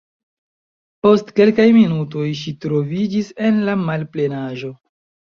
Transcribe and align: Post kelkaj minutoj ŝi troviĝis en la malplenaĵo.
Post 1.07 1.27
kelkaj 1.39 1.65
minutoj 1.75 2.23
ŝi 2.39 2.53
troviĝis 2.65 3.29
en 3.49 3.59
la 3.67 3.75
malplenaĵo. 3.83 4.73